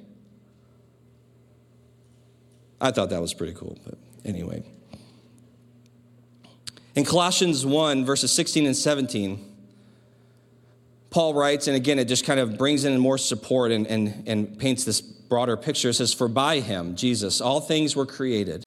[2.80, 4.64] I thought that was pretty cool, but anyway.
[6.94, 9.46] In Colossians 1, verses 16 and 17,
[11.10, 14.58] Paul writes, and again, it just kind of brings in more support and, and, and
[14.58, 15.90] paints this broader picture.
[15.90, 18.64] It says, For by him, Jesus, all things were created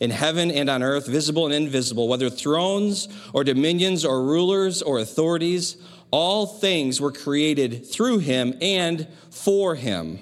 [0.00, 4.98] in heaven and on earth, visible and invisible, whether thrones or dominions or rulers or
[4.98, 5.76] authorities,
[6.10, 10.18] all things were created through him and for him.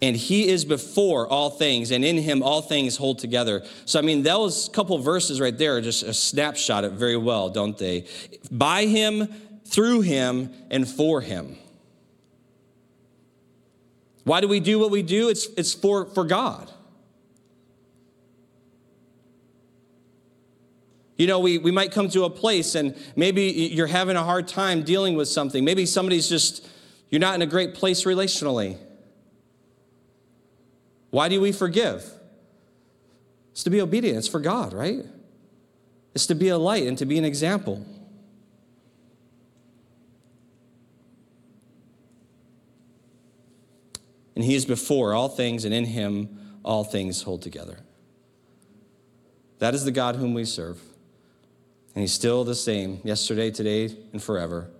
[0.00, 3.64] And he is before all things, and in him all things hold together.
[3.84, 7.50] So, I mean, those couple verses right there are just a snapshot it very well,
[7.50, 8.06] don't they?
[8.50, 9.26] By him,
[9.64, 11.56] through him, and for him.
[14.22, 15.30] Why do we do what we do?
[15.30, 16.70] It's, it's for, for God.
[21.18, 24.46] You know, we, we might come to a place and maybe you're having a hard
[24.46, 25.64] time dealing with something.
[25.64, 26.66] Maybe somebody's just,
[27.10, 28.78] you're not in a great place relationally.
[31.10, 32.08] Why do we forgive?
[33.50, 35.04] It's to be obedient, it's for God, right?
[36.14, 37.84] It's to be a light and to be an example.
[44.36, 47.80] And He is before all things, and in Him all things hold together.
[49.58, 50.80] That is the God whom we serve.
[51.98, 54.70] And he's still the same yesterday, today, and forever.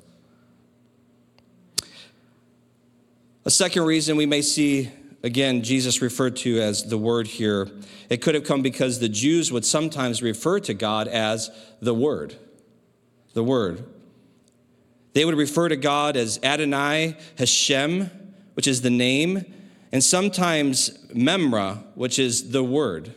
[3.45, 4.93] A second reason we may see,
[5.25, 7.69] again, Jesus referred to as the Word here,
[8.09, 11.51] it could have come because the Jews would sometimes refer to God as
[11.81, 12.37] the Word.
[13.35, 13.85] The Word.
[15.13, 18.11] They would refer to God as Adonai Hashem,
[18.55, 19.45] which is the name,
[19.91, 23.13] and sometimes Memra, which is the Word.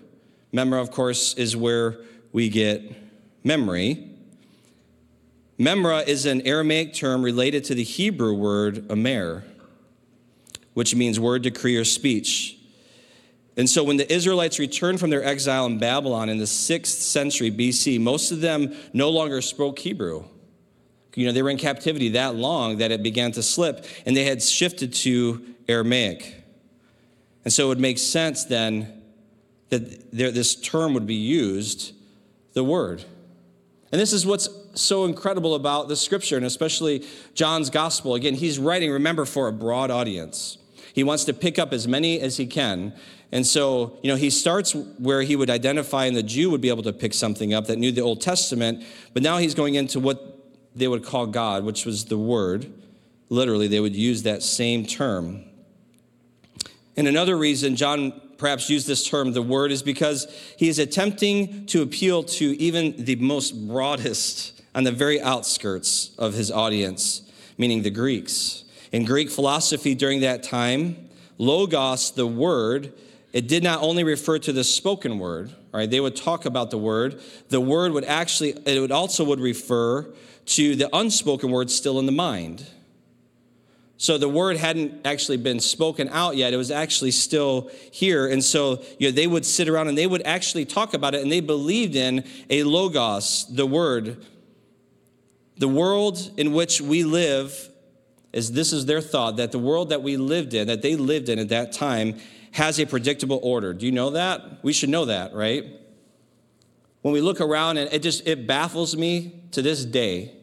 [0.52, 2.00] Memra, of course, is where
[2.32, 3.11] we get
[3.44, 4.10] memory.
[5.60, 9.44] Memra is an Aramaic term related to the Hebrew word amer,
[10.74, 12.58] which means word, decree, or speech.
[13.58, 17.52] And so when the Israelites returned from their exile in Babylon in the 6th century
[17.52, 20.24] BC, most of them no longer spoke Hebrew.
[21.16, 24.24] You know, they were in captivity that long that it began to slip, and they
[24.24, 26.42] had shifted to Aramaic.
[27.44, 29.02] And so it would make sense then
[29.70, 31.94] that there, this term would be used,
[32.54, 33.04] the Word.
[33.92, 38.16] And this is what's so incredible about the scripture, and especially John's gospel.
[38.16, 40.58] Again, he's writing, remember, for a broad audience.
[40.94, 42.94] He wants to pick up as many as he can.
[43.32, 46.70] And so, you know, he starts where he would identify, and the Jew would be
[46.70, 50.00] able to pick something up that knew the Old Testament, but now he's going into
[50.00, 52.72] what they would call God, which was the Word.
[53.30, 55.44] Literally, they would use that same term.
[56.98, 60.28] And another reason John perhaps use this term, the Word, is because
[60.58, 66.34] he is attempting to appeal to even the most broadest on the very outskirts of
[66.34, 67.22] his audience,
[67.60, 68.64] meaning the Greeks.
[68.92, 72.92] In Greek philosophy during that time, logos, the word,
[73.32, 75.90] it did not only refer to the spoken word, right?
[75.90, 77.22] They would talk about the word.
[77.50, 80.08] The word would actually, it would also would refer
[80.48, 82.66] to the unspoken word still in the mind.
[84.02, 86.56] So the word hadn't actually been spoken out yet.
[86.56, 88.26] It was actually still here.
[88.26, 91.22] And so you know, they would sit around and they would actually talk about it
[91.22, 94.26] and they believed in a logos, the word.
[95.58, 97.70] The world in which we live
[98.34, 101.30] is this is their thought that the world that we lived in, that they lived
[101.30, 102.20] in at that time,
[102.54, 103.72] has a predictable order.
[103.72, 104.64] Do you know that?
[104.64, 105.64] We should know that, right?
[107.04, 110.34] When we look around and it just it baffles me to this day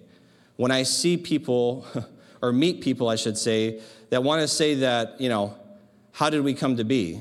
[0.55, 1.85] when I see people
[2.43, 5.55] or meet people, I should say, that want to say that, you know,
[6.13, 7.15] how did we come to be?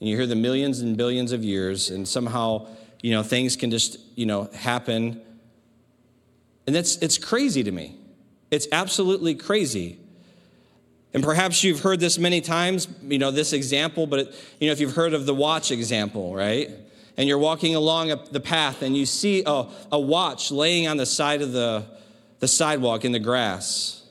[0.00, 2.66] And you hear the millions and billions of years, and somehow,
[3.00, 5.20] you know, things can just, you know, happen.
[6.66, 7.96] And that's it's crazy to me.
[8.50, 9.98] It's absolutely crazy.
[11.14, 14.80] And perhaps you've heard this many times, you know, this example, but, you know, if
[14.80, 16.70] you've heard of the watch example, right?
[17.16, 21.06] And you're walking along the path and you see a, a watch laying on the
[21.06, 21.86] side of the,
[22.40, 24.02] the sidewalk in the grass.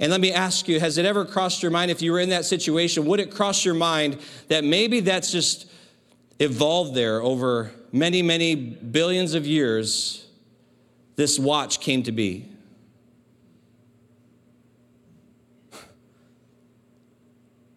[0.00, 2.28] And let me ask you, has it ever crossed your mind, if you were in
[2.28, 5.68] that situation, would it cross your mind that maybe that's just
[6.38, 10.26] evolved there over many, many billions of years?
[11.16, 12.48] This watch came to be.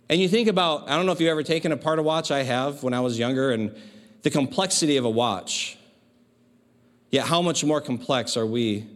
[0.10, 2.43] And you think about, I don't know if you've ever taken apart a watch, I
[2.43, 3.73] have when I was younger, and
[4.23, 5.77] the complexity of a watch.
[7.10, 8.88] Yet, how much more complex are we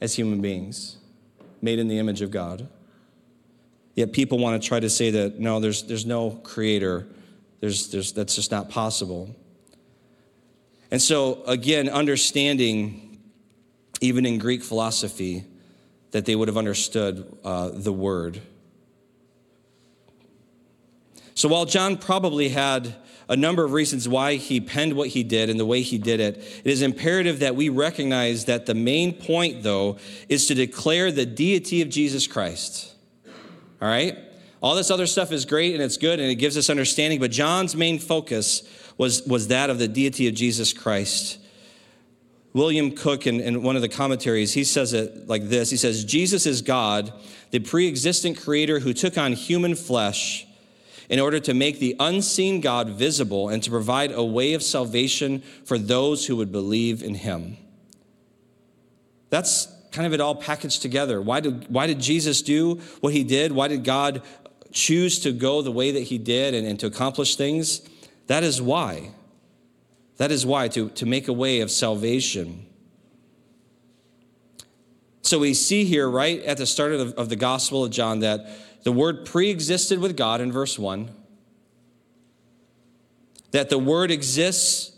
[0.00, 0.96] as human beings,
[1.64, 2.68] made in the image of God?
[3.94, 7.06] Yet, people want to try to say that no, there's, there's no creator,
[7.60, 9.34] there's, there's, that's just not possible.
[10.90, 13.18] And so, again, understanding,
[14.00, 15.44] even in Greek philosophy,
[16.10, 18.40] that they would have understood uh, the word.
[21.34, 22.94] So while John probably had
[23.28, 26.20] a number of reasons why he penned what he did and the way he did
[26.20, 31.10] it, it is imperative that we recognize that the main point, though, is to declare
[31.10, 32.94] the deity of Jesus Christ.
[33.80, 34.18] All right?
[34.62, 37.30] All this other stuff is great and it's good and it gives us understanding, but
[37.30, 38.62] John's main focus
[38.96, 41.38] was, was that of the deity of Jesus Christ.
[42.52, 46.04] William Cook, in, in one of the commentaries, he says it like this He says,
[46.04, 47.12] Jesus is God,
[47.50, 50.46] the pre existent creator who took on human flesh
[51.08, 55.42] in order to make the unseen God visible and to provide a way of salvation
[55.64, 57.56] for those who would believe in him.
[59.30, 61.20] That's kind of it all packaged together.
[61.20, 63.52] Why did, why did Jesus do what he did?
[63.52, 64.22] Why did God
[64.72, 67.80] choose to go the way that he did and, and to accomplish things?
[68.26, 69.12] That is why.
[70.16, 72.66] That is why, to, to make a way of salvation.
[75.22, 78.46] So we see here, right at the start of of the Gospel of John, that
[78.84, 81.10] the Word pre existed with God in verse 1,
[83.50, 84.92] that the Word exists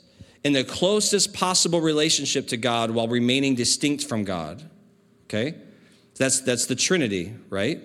[0.45, 4.63] in the closest possible relationship to God while remaining distinct from God.
[5.25, 5.57] Okay?
[6.19, 7.81] That's, that's the Trinity, right?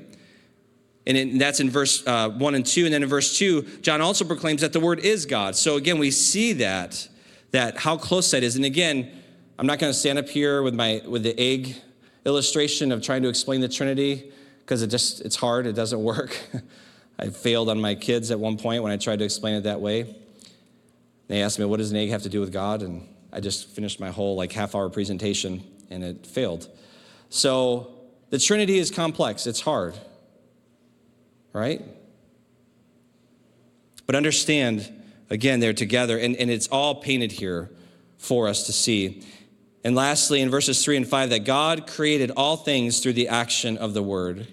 [1.08, 2.86] And that's in verse uh, 1 and 2.
[2.86, 5.56] And then in verse 2, John also proclaims that the Word is God.
[5.56, 7.08] So again, we see that,
[7.52, 8.56] that how close that is.
[8.56, 9.12] And again,
[9.60, 11.76] I'm not going to stand up here with, my, with the egg
[12.26, 14.32] illustration of trying to explain the Trinity
[14.72, 16.40] because it just it's hard it doesn't work.
[17.20, 19.82] I failed on my kids at one point when i tried to explain it that
[19.82, 20.16] way.
[21.28, 22.82] They asked me what does an egg have to do with god?
[22.82, 26.70] And i just finished my whole like half hour presentation and it failed.
[27.28, 27.96] So
[28.30, 30.00] the trinity is complex it's hard
[31.52, 31.82] right?
[34.06, 34.90] But understand
[35.30, 37.70] again they're together and, and it's all painted here
[38.18, 39.22] for us to see.
[39.84, 43.78] And lastly in verses 3 and 5 that god created all things through the action
[43.78, 44.48] of the word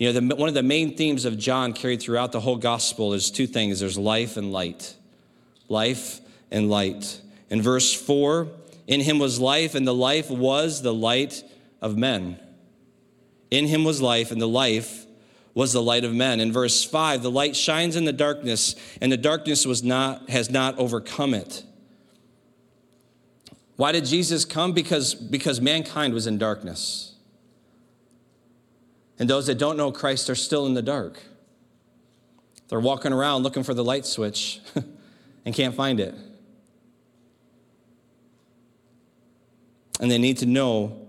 [0.00, 3.12] you know, the, one of the main themes of John carried throughout the whole gospel
[3.12, 4.94] is two things there's life and light.
[5.68, 6.20] Life
[6.50, 7.20] and light.
[7.50, 8.48] In verse 4,
[8.86, 11.44] in him was life, and the life was the light
[11.82, 12.40] of men.
[13.50, 15.04] In him was life, and the life
[15.52, 16.40] was the light of men.
[16.40, 20.48] In verse 5, the light shines in the darkness, and the darkness was not, has
[20.48, 21.62] not overcome it.
[23.76, 24.72] Why did Jesus come?
[24.72, 27.09] Because, because mankind was in darkness.
[29.20, 31.20] And those that don't know Christ are still in the dark.
[32.68, 34.60] They're walking around looking for the light switch
[35.44, 36.14] and can't find it.
[40.00, 41.06] And they need to know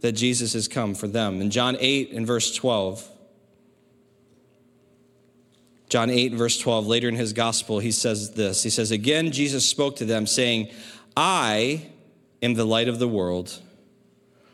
[0.00, 1.40] that Jesus has come for them.
[1.40, 3.08] In John 8 and verse 12,
[5.88, 8.64] John 8 verse 12, later in his gospel, he says this.
[8.64, 10.68] He says, Again, Jesus spoke to them, saying,
[11.16, 11.86] I
[12.42, 13.60] am the light of the world.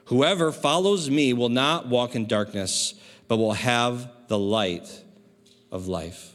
[0.06, 2.94] Whoever follows me will not walk in darkness,
[3.26, 5.02] but will have the light
[5.72, 6.32] of life.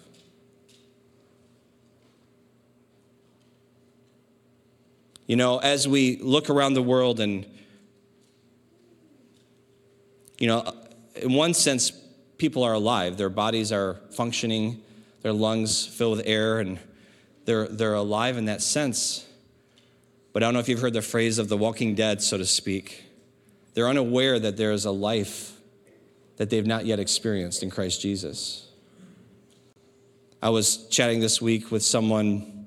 [5.28, 7.46] You know, as we look around the world and
[10.40, 10.74] you know,
[11.16, 11.92] in one sense,
[12.38, 13.18] people are alive.
[13.18, 14.82] Their bodies are functioning,
[15.22, 16.80] their lungs fill with air, and
[17.46, 19.28] they're, they're alive in that sense.
[20.32, 22.46] But I don't know if you've heard the phrase of the walking dead, so to
[22.46, 23.09] speak.
[23.74, 25.60] They're unaware that there is a life
[26.38, 28.68] that they've not yet experienced in Christ Jesus.
[30.42, 32.66] I was chatting this week with someone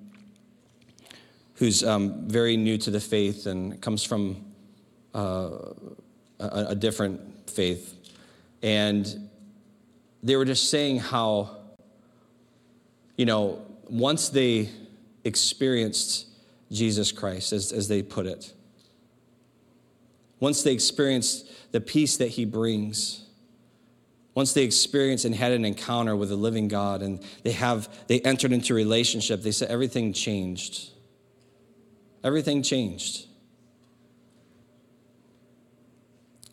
[1.55, 4.45] who's um, very new to the faith and comes from
[5.15, 5.51] uh,
[6.39, 7.97] a, a different faith.
[8.63, 9.29] And
[10.23, 11.57] they were just saying how,
[13.17, 14.69] you know, once they
[15.25, 16.27] experienced
[16.71, 18.53] Jesus Christ, as, as they put it,
[20.43, 23.25] once they experienced the peace that he brings,
[24.35, 28.19] once they experienced and had an encounter with the living God and they have they
[28.23, 30.91] entered into relationship, they said everything changed.
[32.25, 33.27] Everything changed.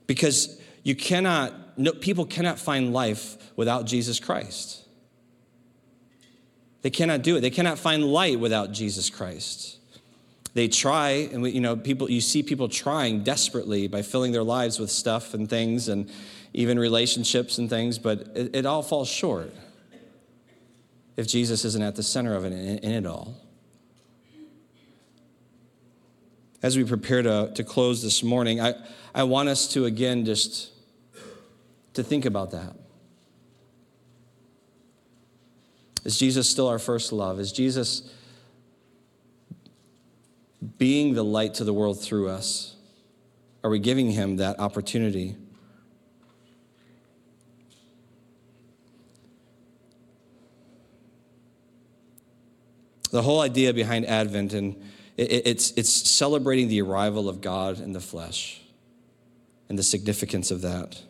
[0.05, 4.85] Because you cannot, no, people cannot find life without Jesus Christ.
[6.83, 7.41] They cannot do it.
[7.41, 9.78] They cannot find light without Jesus Christ.
[10.53, 12.09] They try, and we, you know, people.
[12.09, 16.09] You see people trying desperately by filling their lives with stuff and things, and
[16.53, 19.53] even relationships and things, but it, it all falls short
[21.17, 23.35] if Jesus isn't at the center of it in, in it all.
[26.61, 28.73] As we prepare to, to close this morning, I,
[29.13, 30.71] I want us to again just
[31.93, 32.75] to think about that.
[36.05, 37.39] Is Jesus still our first love?
[37.39, 38.11] Is Jesus
[40.77, 42.75] being the light to the world through us?
[43.63, 45.35] Are we giving him that opportunity?
[53.11, 54.81] The whole idea behind Advent and
[55.17, 58.61] it's, it's celebrating the arrival of God in the flesh
[59.67, 61.01] and the significance of that.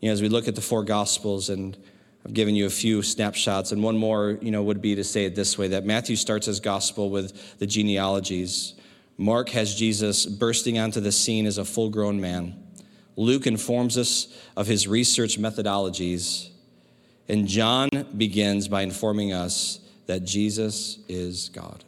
[0.00, 1.76] You know, as we look at the four gospels and
[2.24, 5.24] I've given you a few snapshots, and one more, you know, would be to say
[5.24, 8.74] it this way that Matthew starts his gospel with the genealogies.
[9.18, 12.62] Mark has Jesus bursting onto the scene as a full grown man.
[13.16, 16.48] Luke informs us of his research methodologies.
[17.28, 21.84] And John begins by informing us that Jesus is God.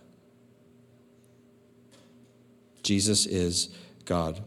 [2.82, 3.74] Jesus is
[4.04, 4.42] God.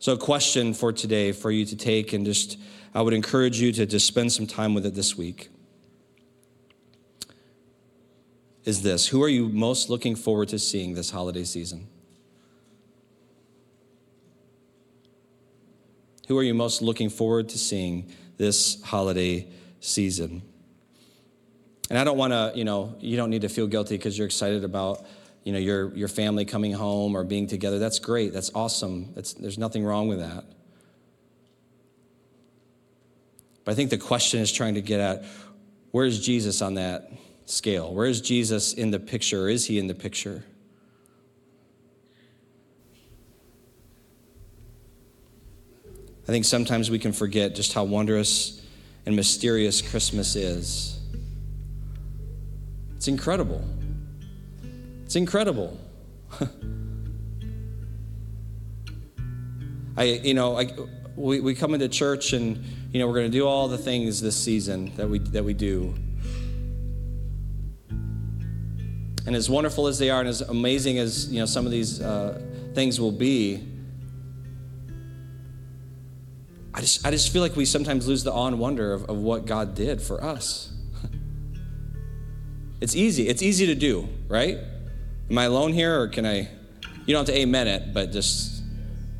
[0.00, 2.58] So, a question for today for you to take, and just
[2.94, 5.50] I would encourage you to just spend some time with it this week.
[8.64, 11.88] Is this Who are you most looking forward to seeing this holiday season?
[16.28, 19.48] Who are you most looking forward to seeing this holiday
[19.80, 20.42] season?
[21.88, 24.26] And I don't want to, you know, you don't need to feel guilty because you're
[24.26, 25.06] excited about
[25.44, 27.78] you know, your, your family coming home or being together.
[27.78, 28.34] That's great.
[28.34, 29.14] That's awesome.
[29.14, 30.44] That's, there's nothing wrong with that.
[33.68, 35.26] But I think the question is trying to get at
[35.90, 37.12] where's Jesus on that
[37.44, 37.92] scale?
[37.92, 39.42] Where is Jesus in the picture?
[39.42, 40.42] Or is he in the picture?
[46.26, 48.66] I think sometimes we can forget just how wondrous
[49.04, 50.98] and mysterious Christmas is.
[52.96, 53.62] It's incredible.
[55.04, 55.78] It's incredible.
[59.98, 60.72] I, you know, I,
[61.16, 64.20] we, we come into church and, you know, we're going to do all the things
[64.20, 65.94] this season that we, that we do.
[69.26, 72.00] And as wonderful as they are and as amazing as, you know, some of these
[72.00, 72.40] uh,
[72.74, 73.62] things will be,
[76.72, 79.18] I just, I just feel like we sometimes lose the awe and wonder of, of
[79.18, 80.72] what God did for us.
[82.80, 83.28] it's easy.
[83.28, 84.56] It's easy to do, right?
[85.28, 86.48] Am I alone here, or can I,
[87.04, 88.62] You don't have to amen it, but just,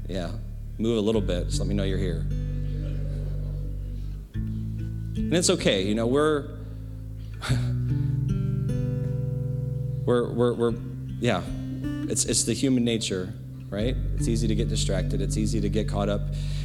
[0.08, 0.30] yeah,
[0.78, 1.48] move a little bit.
[1.48, 2.24] Just let me know you're here.
[5.18, 5.82] And it's okay.
[5.82, 6.48] You know, we're,
[10.06, 10.74] we're, we're, we're
[11.20, 11.42] yeah,
[12.08, 13.34] it's, it's the human nature,
[13.68, 13.94] right?
[14.14, 15.20] It's easy to get distracted.
[15.20, 16.22] It's easy to get caught up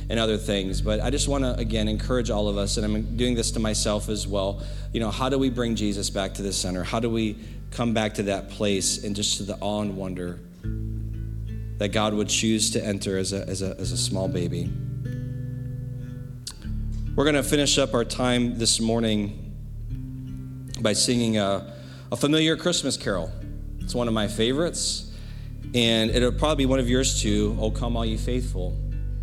[0.10, 0.82] in other things.
[0.82, 3.60] But I just want to, again, encourage all of us, and I'm doing this to
[3.60, 4.62] myself as well.
[4.94, 6.84] You know, how do we bring Jesus back to the center?
[6.84, 7.38] How do we
[7.72, 10.40] come back to that place and just to the awe and wonder
[11.80, 14.72] that God would choose to enter as a, as a, as a small baby?
[17.16, 19.54] We're going to finish up our time this morning
[20.82, 21.72] by singing a,
[22.12, 23.32] a familiar Christmas carol.
[23.82, 25.12] It's one of my favorites,
[25.76, 27.56] and it'll probably be one of yours too.
[27.62, 28.76] Oh, come, all you faithful.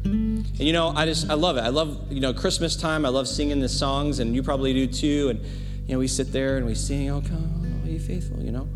[0.04, 1.62] And you know, I just I love it.
[1.62, 3.04] I love you know Christmas time.
[3.04, 5.30] I love singing the songs, and you probably do too.
[5.30, 5.40] And
[5.88, 8.68] you know, we sit there and we sing, "Oh come, all you faithful," you know,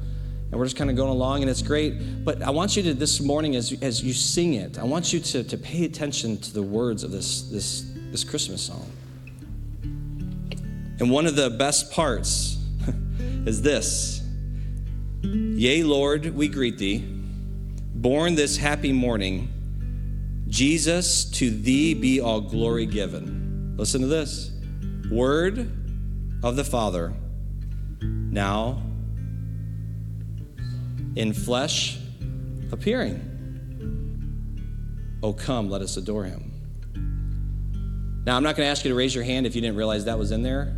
[0.50, 2.24] and we're just kind of going along, and it's great.
[2.24, 5.20] But I want you to this morning, as as you sing it, I want you
[5.20, 8.90] to to pay attention to the words of this this this Christmas song.
[11.00, 12.58] And one of the best parts
[13.46, 14.22] is this.
[15.22, 16.98] Yea, Lord, we greet thee,
[17.94, 19.50] born this happy morning
[20.48, 23.74] Jesus, to thee be all glory given.
[23.76, 24.52] Listen to this
[25.10, 25.58] Word
[26.44, 27.12] of the Father,
[28.00, 28.80] now
[31.16, 31.98] in flesh
[32.70, 33.30] appearing.
[35.24, 36.52] Oh, come, let us adore him.
[38.24, 40.04] Now, I'm not going to ask you to raise your hand if you didn't realize
[40.04, 40.76] that was in there.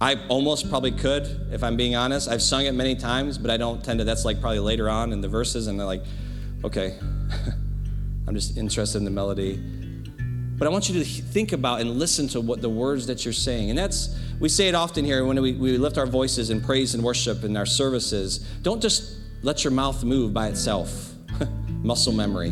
[0.00, 2.28] I almost probably could, if I'm being honest.
[2.28, 4.04] I've sung it many times, but I don't tend to.
[4.04, 6.02] That's like probably later on in the verses, and they're like,
[6.64, 6.96] okay.
[8.26, 9.56] I'm just interested in the melody.
[10.56, 13.34] But I want you to think about and listen to what the words that you're
[13.34, 13.70] saying.
[13.70, 16.94] And that's, we say it often here when we, we lift our voices in praise
[16.94, 18.38] and worship in our services.
[18.62, 21.14] Don't just let your mouth move by itself,
[21.68, 22.50] muscle memory.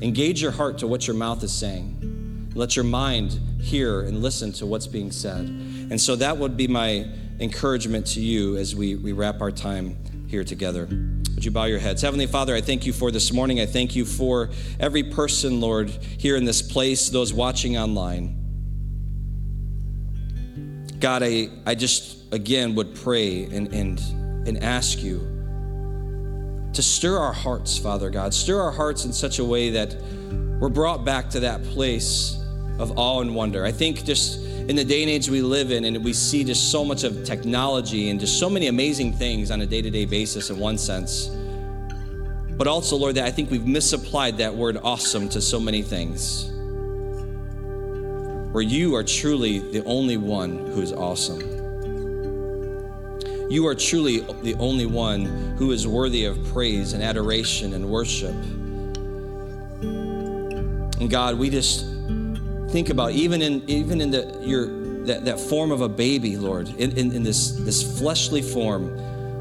[0.00, 2.52] Engage your heart to what your mouth is saying.
[2.54, 5.46] Let your mind hear and listen to what's being said.
[5.90, 7.06] And so that would be my
[7.40, 9.96] encouragement to you as we, we wrap our time
[10.28, 10.86] here together.
[10.86, 12.02] Would you bow your heads?
[12.02, 13.60] Heavenly Father, I thank you for this morning.
[13.60, 18.34] I thank you for every person, Lord, here in this place, those watching online.
[20.98, 24.00] God, I, I just again would pray and, and,
[24.48, 25.20] and ask you
[26.72, 28.34] to stir our hearts, Father God.
[28.34, 29.96] Stir our hearts in such a way that
[30.60, 32.36] we're brought back to that place
[32.78, 33.64] of awe and wonder.
[33.64, 36.70] I think just in the day and age we live in, and we see just
[36.70, 40.04] so much of technology and just so many amazing things on a day to day
[40.04, 41.30] basis, in one sense.
[42.50, 46.50] But also, Lord, that I think we've misapplied that word awesome to so many things.
[48.52, 51.40] Where you are truly the only one who is awesome.
[53.50, 55.24] You are truly the only one
[55.56, 58.34] who is worthy of praise and adoration and worship.
[61.00, 61.86] And God, we just
[62.70, 64.66] think about even in even in the your
[65.08, 68.96] that, that form of a baby, Lord, in, in, in this, this fleshly form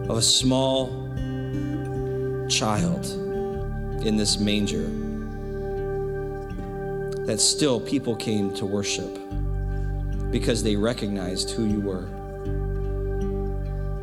[0.09, 0.87] of a small
[2.49, 3.05] child
[4.05, 4.87] in this manger,
[7.25, 9.19] that still people came to worship
[10.31, 12.05] because they recognized who you were.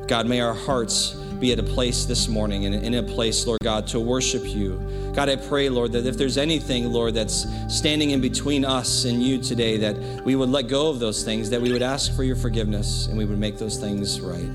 [0.07, 3.59] God, may our hearts be at a place this morning and in a place, Lord
[3.63, 4.81] God, to worship you.
[5.15, 9.23] God, I pray, Lord, that if there's anything, Lord, that's standing in between us and
[9.23, 12.25] you today, that we would let go of those things, that we would ask for
[12.25, 14.53] your forgiveness and we would make those things right.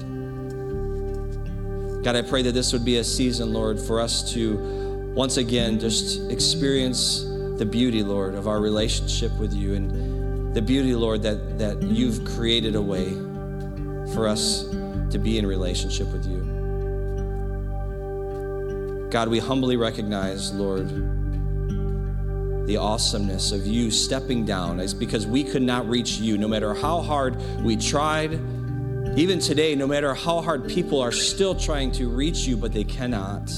[2.03, 4.57] God, I pray that this would be a season, Lord, for us to
[5.13, 7.23] once again just experience
[7.57, 12.23] the beauty, Lord, of our relationship with you and the beauty, Lord, that, that you've
[12.23, 13.09] created a way
[14.13, 14.63] for us
[15.11, 16.38] to be in relationship with you.
[19.09, 20.87] God, we humbly recognize, Lord,
[22.67, 26.75] the awesomeness of you stepping down is because we could not reach you no matter
[26.75, 28.33] how hard we tried.
[29.17, 32.83] Even today, no matter how hard people are still trying to reach you, but they
[32.83, 33.49] cannot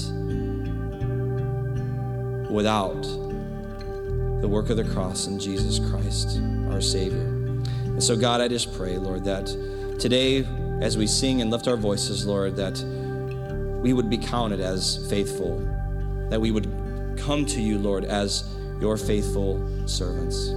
[2.50, 3.02] without
[4.40, 6.40] the work of the cross in Jesus Christ,
[6.70, 7.26] our Savior.
[7.84, 9.46] And so, God, I just pray, Lord, that
[10.00, 10.46] today,
[10.80, 12.82] as we sing and lift our voices, Lord, that
[13.82, 15.58] we would be counted as faithful,
[16.30, 16.66] that we would
[17.18, 18.48] come to you, Lord, as
[18.80, 20.54] your faithful servants.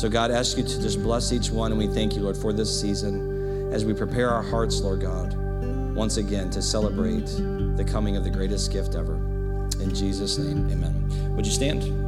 [0.00, 2.36] So, God, I ask you to just bless each one, and we thank you, Lord,
[2.36, 5.34] for this season as we prepare our hearts, Lord God,
[5.94, 7.26] once again to celebrate
[7.76, 9.16] the coming of the greatest gift ever.
[9.80, 11.36] In Jesus' name, amen.
[11.36, 12.01] Would you stand?